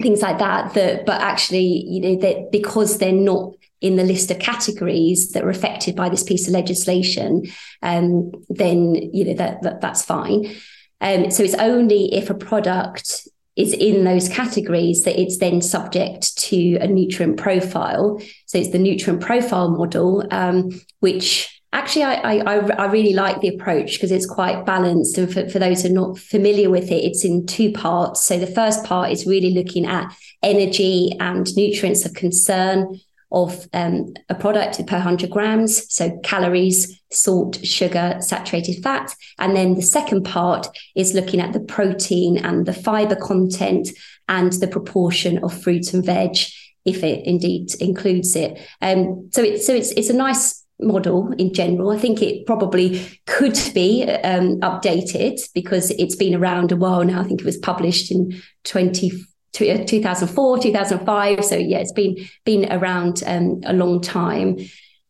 [0.00, 0.74] things like that.
[0.74, 5.44] That, but actually, you know, that because they're not in the list of categories that
[5.44, 7.42] are affected by this piece of legislation,
[7.82, 10.54] um, then you know that, that that's fine.
[11.00, 16.36] Um, so it's only if a product is in those categories that it's then subject
[16.38, 18.20] to a nutrient profile.
[18.44, 23.48] So it's the nutrient profile model, um, which actually I, I, I really like the
[23.48, 25.16] approach because it's quite balanced.
[25.16, 28.24] And for, for those who are not familiar with it, it's in two parts.
[28.24, 33.00] So the first part is really looking at energy and nutrients of concern
[33.32, 35.92] of um, a product per 100 grams.
[35.92, 39.14] So calories, salt, sugar, saturated fat.
[39.38, 43.88] And then the second part is looking at the protein and the fiber content
[44.28, 46.36] and the proportion of fruit and veg,
[46.84, 48.60] if it indeed includes it.
[48.80, 51.90] Um, so it's so it's it's a nice model in general.
[51.90, 57.20] I think it probably could be um, updated because it's been around a while now.
[57.20, 59.14] I think it was published in 20 uh,
[59.56, 61.44] 2004, 2005.
[61.44, 64.58] So yeah, it's been been around um, a long time.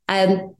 [0.09, 0.57] Um,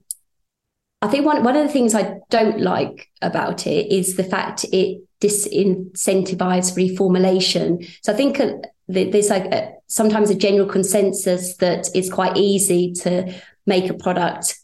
[1.01, 4.65] I think one one of the things I don't like about it is the fact
[4.71, 7.87] it disincentivize reformulation.
[8.03, 8.53] So I think uh,
[8.87, 13.33] there's like a, sometimes a general consensus that it's quite easy to
[13.65, 14.59] make a product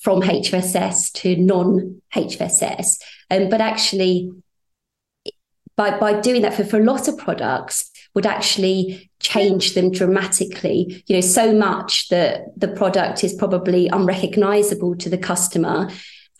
[0.00, 4.30] from HFSS to non HFSS, um, but actually
[5.76, 11.02] by by doing that for, for a lot of products would actually change them dramatically.
[11.06, 15.90] You know, so much that the product is probably unrecognizable to the customer.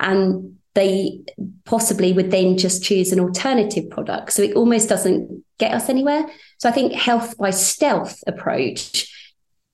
[0.00, 1.20] And they
[1.64, 4.32] possibly would then just choose an alternative product.
[4.32, 6.26] So it almost doesn't get us anywhere.
[6.58, 9.10] So I think health by stealth approach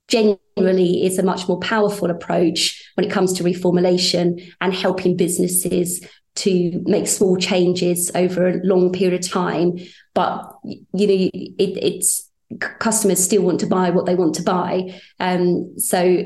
[0.09, 6.07] generally is a much more powerful approach when it comes to reformulation and helping businesses
[6.37, 9.79] to make small changes over a long period of time.
[10.15, 15.01] But you know, it, it's customers still want to buy what they want to buy.
[15.19, 16.25] Um, so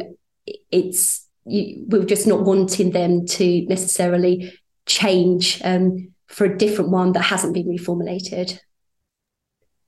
[0.70, 4.52] it's you, we're just not wanting them to necessarily
[4.86, 8.58] change um, for a different one that hasn't been reformulated.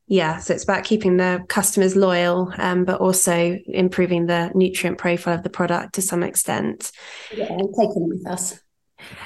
[0.09, 5.35] Yeah, so it's about keeping the customers loyal, um, but also improving the nutrient profile
[5.35, 6.93] of the product to some extent.
[7.35, 8.61] Yeah, and taking it with us.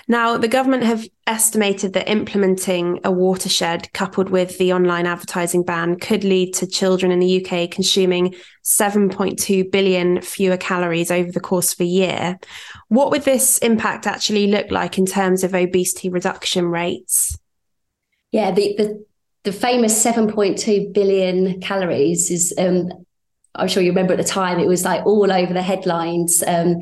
[0.08, 5.98] Now, the government have estimated that implementing a watershed coupled with the online advertising ban
[5.98, 11.72] could lead to children in the UK consuming 7.2 billion fewer calories over the course
[11.72, 12.38] of a year.
[12.88, 17.38] What would this impact actually look like in terms of obesity reduction rates?
[18.32, 19.04] Yeah, the, the,
[19.44, 22.90] the famous 7.2 billion calories is, um,
[23.54, 26.42] I'm sure you remember at the time, it was like all over the headlines.
[26.46, 26.80] Um,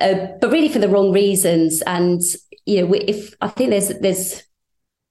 [0.00, 1.82] uh, but really for the wrong reasons.
[1.82, 2.20] And
[2.64, 4.42] you know, if I think there's there's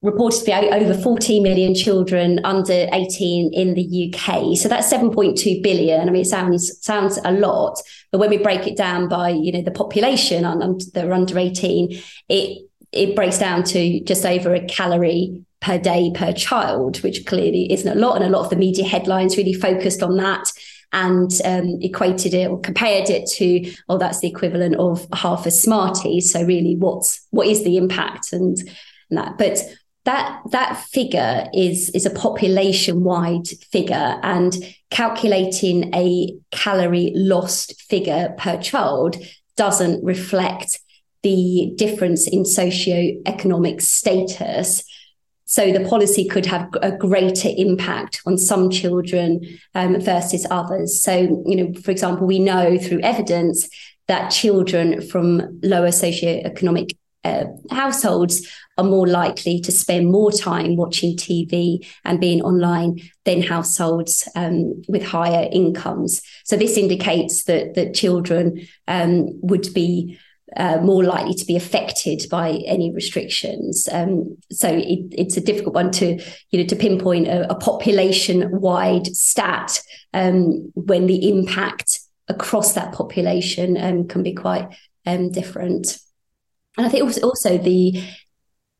[0.02, 4.56] reported to be over 40 million children under 18 in the UK.
[4.56, 6.08] So that's 7.2 billion.
[6.08, 7.82] I mean, it sounds sounds a lot,
[8.12, 10.60] but when we break it down by you know the population on
[10.94, 16.12] that are under 18, it it breaks down to just over a calorie per day
[16.14, 18.16] per child, which clearly isn't a lot.
[18.16, 20.52] And a lot of the media headlines really focused on that
[20.94, 25.52] and um, equated it or compared it to, oh, that's the equivalent of half a
[25.52, 26.22] smartie.
[26.22, 28.58] So really, what's what is the impact and,
[29.10, 29.38] and that?
[29.38, 29.60] But
[30.06, 34.56] that that figure is is a population wide figure and
[34.92, 39.18] calculating a calorie lost figure per child
[39.58, 40.80] doesn't reflect
[41.24, 44.84] the difference in socio-economic status
[45.56, 49.40] so the policy could have a greater impact on some children
[49.74, 51.02] um, versus others.
[51.02, 53.70] So, you know, for example, we know through evidence
[54.10, 58.46] that children from lower socioeconomic uh, households
[58.78, 64.82] are more likely to spend more time watching TV and being online than households um,
[64.90, 66.22] with higher incomes.
[66.44, 70.20] So this indicates that that children um, would be
[70.58, 73.88] uh, more likely to be affected by any restrictions.
[73.92, 78.50] Um, so it, it's a difficult one to you know to pinpoint a, a population
[78.60, 79.82] wide stat
[80.14, 84.68] um, when the impact across that population um, can be quite
[85.06, 85.98] um, different.
[86.78, 88.04] And I think also, also the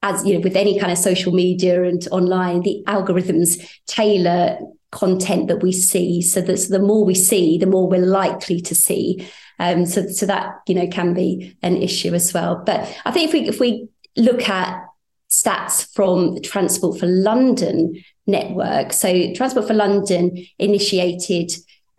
[0.02, 4.58] as you know with any kind of social media and online, the algorithms tailor
[4.92, 8.62] content that we see so that so the more we see, the more we're likely
[8.62, 9.28] to see.
[9.60, 12.62] Um, so, so that you know can be an issue as well.
[12.66, 13.88] But I think if we if we
[14.18, 14.86] look at
[15.30, 21.52] stats from the Transport for London network, so Transport for London initiated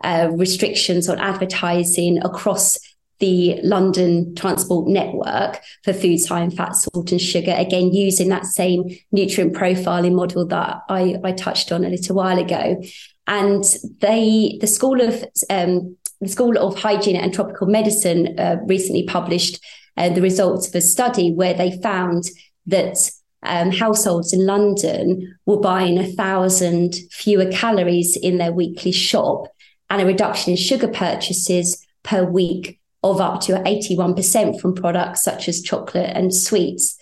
[0.04, 2.78] uh, restrictions on advertising across
[3.18, 7.54] the London transport network for foods high in fat, salt, and sugar.
[7.56, 12.38] Again, using that same nutrient profiling model that I, I touched on a little while
[12.38, 12.82] ago.
[13.26, 13.64] And
[14.00, 19.62] they, the School of um, the School of Hygiene and Tropical Medicine uh, recently published
[19.96, 22.24] uh, the results of a study where they found
[22.66, 23.10] that
[23.42, 29.46] um, households in London were buying a thousand fewer calories in their weekly shop
[29.88, 35.48] and a reduction in sugar purchases per week of up to 81% from products such
[35.48, 36.96] as chocolate and sweets.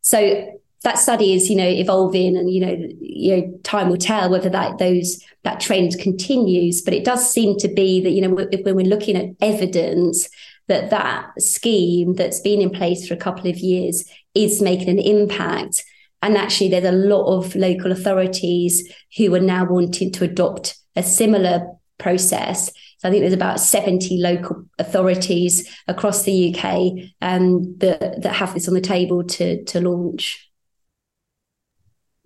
[0.00, 4.30] So that study is, you know, evolving and, you know, you know, time will tell
[4.30, 6.80] whether that those that trend continues.
[6.82, 10.28] But it does seem to be that, you know, when we're looking at evidence
[10.68, 14.98] that that scheme that's been in place for a couple of years is making an
[15.00, 15.84] impact.
[16.22, 21.02] And actually, there's a lot of local authorities who are now wanting to adopt a
[21.02, 21.66] similar
[21.98, 22.66] process.
[22.98, 28.54] So I think there's about 70 local authorities across the UK um, that, that have
[28.54, 30.49] this on the table to, to launch.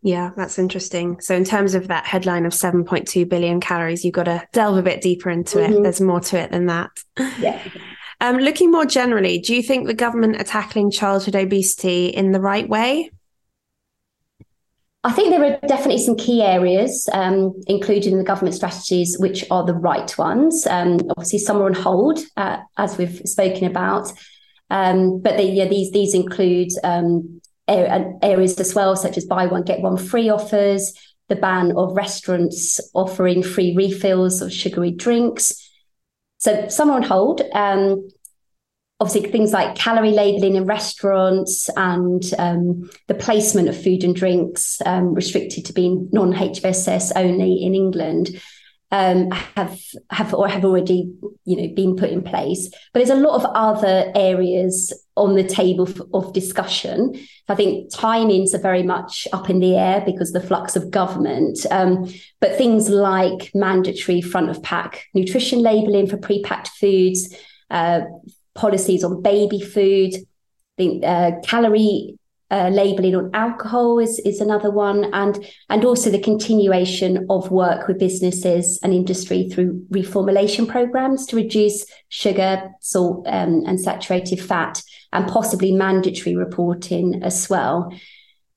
[0.05, 1.19] Yeah, that's interesting.
[1.23, 4.83] So, in terms of that headline of 7.2 billion calories, you've got to delve a
[4.83, 5.73] bit deeper into mm-hmm.
[5.73, 5.83] it.
[5.83, 6.91] There's more to it than that.
[7.41, 7.61] Yeah.
[8.21, 12.41] Um, looking more generally, do you think the government are tackling childhood obesity in the
[12.41, 13.11] right way?
[15.03, 19.45] I think there are definitely some key areas, um, included in the government strategies, which
[19.51, 20.67] are the right ones.
[20.67, 24.11] Um, obviously, some are on hold, uh, as we've spoken about,
[24.71, 29.63] um, but they, yeah, these these include um, areas as well, such as buy one,
[29.63, 30.93] get one free offers,
[31.29, 35.71] the ban of restaurants offering free refills of sugary drinks.
[36.39, 37.41] So some are on hold.
[37.55, 38.09] Um,
[39.01, 44.81] obviously, things like calorie labeling in restaurants and um, the placement of food and drinks
[44.85, 48.41] um, restricted to being non HFSS only in England
[48.95, 49.81] um, have
[50.11, 51.13] have or have already
[51.45, 52.69] you know been put in place.
[52.93, 57.15] But there's a lot of other areas on the table of discussion.
[57.49, 61.67] I think timings are very much up in the air because the flux of government.
[61.73, 62.09] Um,
[62.41, 67.35] but things like mandatory front of pack nutrition labelling for pre-packed foods,
[67.71, 68.03] uh,
[68.55, 70.15] policies on baby food,
[70.79, 72.17] the uh, calorie
[72.51, 77.89] uh, labeling on alcohol is, is another one, and and also the continuation of work
[77.89, 84.83] with businesses and industry through reformulation programs to reduce sugar, salt, um, and saturated fat,
[85.13, 87.91] and possibly mandatory reporting as well.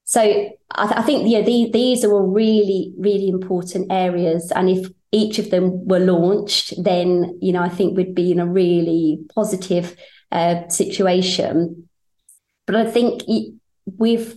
[0.04, 4.70] So I, th- I think yeah, the, these are all really really important areas, and
[4.70, 8.46] if each of them were launched, then you know I think we'd be in a
[8.46, 9.96] really positive
[10.32, 11.88] uh, situation.
[12.66, 13.24] But I think
[13.98, 14.36] we've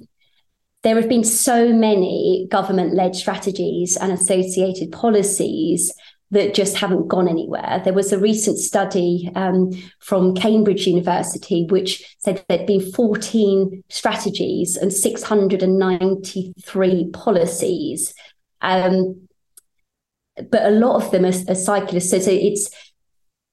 [0.82, 5.92] there have been so many government led strategies and associated policies
[6.30, 7.82] that just haven't gone anywhere.
[7.84, 14.76] There was a recent study um, from Cambridge University which said there'd been 14 strategies
[14.76, 18.14] and 693 policies.
[18.62, 19.28] Um,
[20.50, 22.10] but a lot of them are, are cyclists.
[22.10, 22.70] So, so it's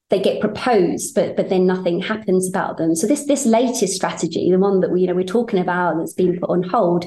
[0.10, 2.96] they get proposed, but but then nothing happens about them.
[2.96, 6.14] So this this latest strategy, the one that we you know we're talking about that's
[6.14, 7.06] been put on hold,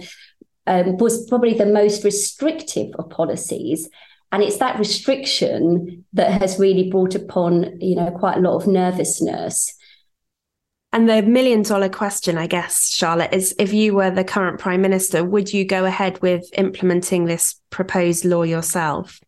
[0.67, 3.89] um, was probably the most restrictive of policies.
[4.33, 8.69] And it's that restriction that has really brought upon, you know, quite a lot of
[8.69, 9.75] nervousness.
[10.93, 14.83] And the million dollar question, I guess, Charlotte, is if you were the current prime
[14.83, 19.21] minister, would you go ahead with implementing this proposed law yourself?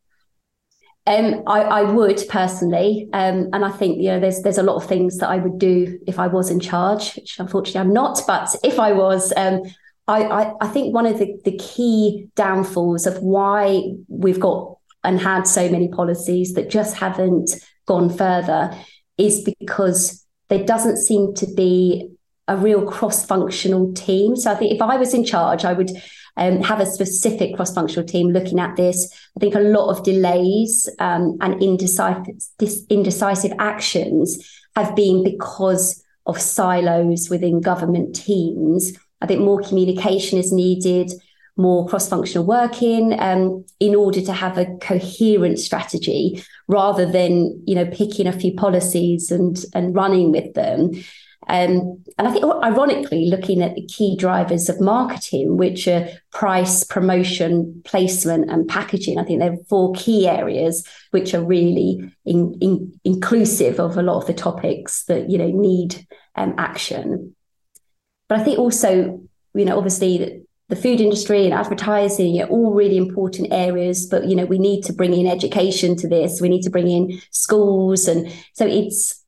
[1.05, 4.76] Um, I, I, would personally, um, and I think you know there's there's a lot
[4.76, 8.20] of things that I would do if I was in charge, which unfortunately I'm not.
[8.24, 9.62] But if I was, um,
[10.07, 15.20] I, I, I think one of the, the key downfalls of why we've got and
[15.20, 17.50] had so many policies that just haven't
[17.86, 18.72] gone further
[19.18, 22.11] is because there doesn't seem to be
[22.48, 24.36] a real cross functional team.
[24.36, 25.90] So I think if I was in charge, I would
[26.37, 29.12] um, have a specific cross functional team looking at this.
[29.37, 37.28] I think a lot of delays um, and indecisive, actions have been because of silos
[37.28, 38.93] within government teams.
[39.20, 41.12] I think more communication is needed,
[41.57, 47.74] more cross functional working um, in order to have a coherent strategy rather than you
[47.74, 50.93] know picking a few policies and and running with them
[51.49, 56.84] um, and I think, ironically, looking at the key drivers of marketing, which are price,
[56.84, 63.01] promotion, placement, and packaging, I think they're four key areas which are really in, in,
[63.05, 67.34] inclusive of a lot of the topics that you know need um, action.
[68.28, 69.20] But I think also,
[69.55, 74.34] you know, obviously the food industry and advertising are all really important areas but you
[74.34, 78.09] know we need to bring in education to this we need to bring in schools
[78.09, 79.22] and so it's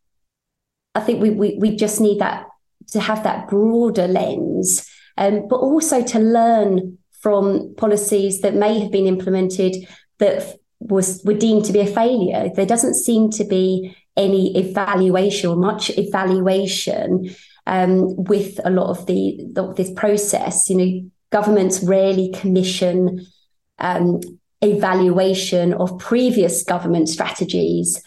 [0.94, 2.46] I think we, we, we just need that
[2.88, 8.92] to have that broader lens, um, but also to learn from policies that may have
[8.92, 9.74] been implemented
[10.18, 12.50] that was were deemed to be a failure.
[12.54, 17.34] There doesn't seem to be any evaluation or much evaluation
[17.66, 20.68] um, with a lot of the of this process.
[20.68, 23.26] You know, governments rarely commission
[23.78, 24.20] um,
[24.60, 28.02] evaluation of previous government strategies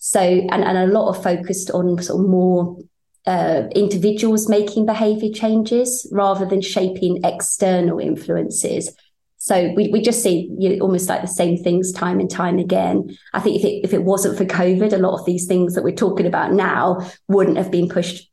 [0.00, 2.78] so, and, and a lot of focused on sort of more
[3.26, 8.96] uh, individuals making behavior changes rather than shaping external influences.
[9.36, 12.58] So we, we just see you know, almost like the same things time and time
[12.58, 13.14] again.
[13.34, 15.84] I think if it, if it wasn't for COVID, a lot of these things that
[15.84, 18.30] we're talking about now wouldn't have been pushed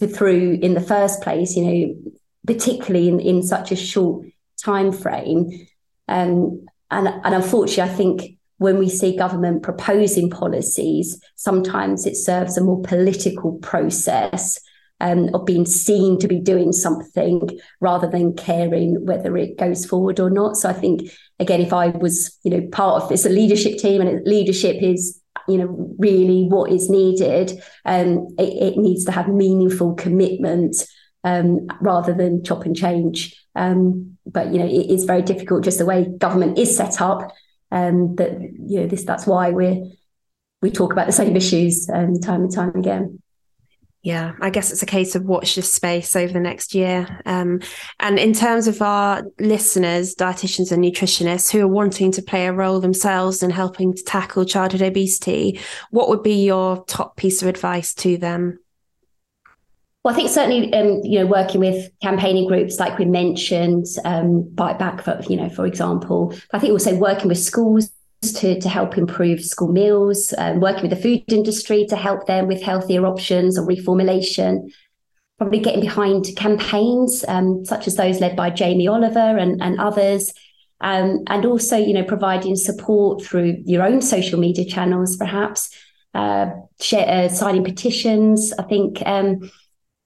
[0.00, 2.12] through in the first place, you know,
[2.46, 4.26] particularly in, in such a short
[4.64, 5.66] time frame.
[6.08, 12.56] Um, and, and unfortunately, I think when we see government proposing policies, sometimes it serves
[12.56, 14.58] a more political process
[15.00, 20.20] um, of being seen to be doing something rather than caring whether it goes forward
[20.20, 20.56] or not.
[20.56, 21.10] So I think
[21.40, 25.20] again, if I was, you know, part of this, a leadership team, and leadership is,
[25.48, 27.60] you know, really what is needed.
[27.84, 30.76] Um, it, it needs to have meaningful commitment
[31.24, 33.36] um, rather than chop and change.
[33.56, 37.32] Um, but you know, it is very difficult just the way government is set up
[37.72, 39.98] um, that you know this that's why we
[40.60, 43.18] we talk about the same issues um, time and time again.
[44.04, 47.20] yeah, I guess it's a case of watch this space over the next year.
[47.24, 47.60] Um,
[47.98, 52.52] and in terms of our listeners, dietitians and nutritionists who are wanting to play a
[52.52, 55.58] role themselves in helping to tackle childhood obesity,
[55.90, 58.58] what would be your top piece of advice to them?
[60.04, 64.42] Well, I think certainly, um, you know, working with campaigning groups like we mentioned, um,
[64.52, 66.34] Bite Back, for, you know, for example.
[66.52, 67.90] I think also working with schools
[68.22, 72.48] to, to help improve school meals, um, working with the food industry to help them
[72.48, 74.72] with healthier options or reformulation.
[75.38, 80.32] Probably getting behind campaigns um, such as those led by Jamie Oliver and, and others.
[80.80, 85.70] Um, and also, you know, providing support through your own social media channels, perhaps,
[86.12, 86.50] uh,
[86.80, 88.52] share, uh, signing petitions.
[88.58, 89.48] I think, um,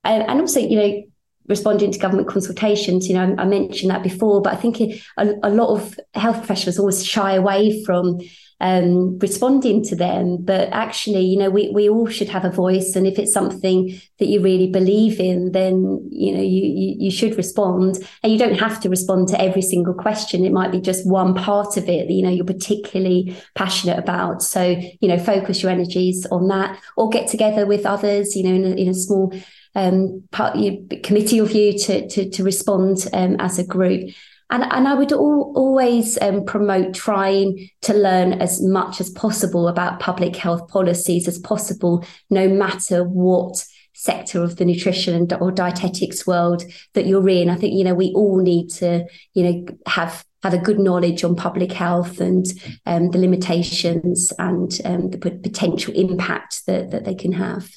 [0.06, 1.02] and, also, you know,
[1.48, 3.08] responding to government consultations.
[3.08, 6.78] You know, I, mentioned that before, but I think a, a, lot of health professionals
[6.78, 8.20] always shy away from
[8.60, 10.38] um, responding to them.
[10.40, 12.96] But actually, you know, we, we all should have a voice.
[12.96, 17.10] And if it's something that you really believe in, then, you know, you, you, you
[17.10, 17.98] should respond.
[18.22, 20.44] And you don't have to respond to every single question.
[20.44, 24.42] It might be just one part of it that, you know, you're particularly passionate about.
[24.42, 24.62] So,
[25.00, 28.64] you know, focus your energies on that or get together with others, you know, in
[28.64, 29.32] a, in a small
[29.74, 34.10] um, part, you, committee of you to, to, to respond um, as a group.
[34.50, 39.66] And, and I would all, always um, promote trying to learn as much as possible
[39.66, 46.26] about public health policies as possible, no matter what sector of the nutrition or dietetics
[46.26, 46.62] world
[46.94, 47.48] that you're in.
[47.48, 51.24] I think, you know, we all need to, you know, have have a good knowledge
[51.24, 52.46] on public health and
[52.84, 57.68] um, the limitations and um, the potential impact that, that they can have.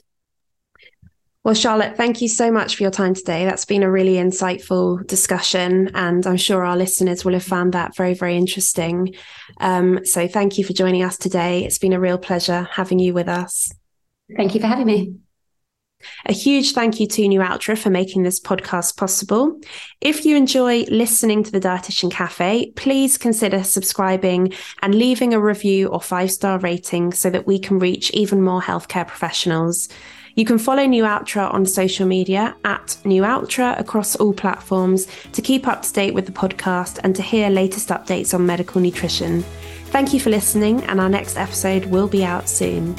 [1.46, 3.46] Well, Charlotte, thank you so much for your time today.
[3.46, 7.96] That's been a really insightful discussion, and I'm sure our listeners will have found that
[7.96, 9.16] very, very interesting.
[9.62, 11.64] Um, so, thank you for joining us today.
[11.64, 13.72] It's been a real pleasure having you with us.
[14.36, 15.16] Thank you for having me.
[16.26, 19.60] A huge thank you to Nualtra for making this podcast possible.
[20.02, 25.88] If you enjoy listening to the Dietitian Cafe, please consider subscribing and leaving a review
[25.88, 29.90] or five star rating so that we can reach even more healthcare professionals.
[30.40, 35.82] You can follow Nualtra on social media at Nualtra across all platforms to keep up
[35.82, 39.44] to date with the podcast and to hear latest updates on medical nutrition.
[39.88, 42.96] Thank you for listening, and our next episode will be out soon.